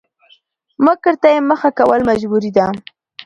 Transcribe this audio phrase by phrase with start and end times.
[0.85, 2.67] مکر ته يې مخه کول مجبوري ده؛